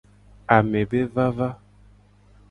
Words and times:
Ame 0.55 0.81
be 0.89 0.99
vava. 1.13 1.49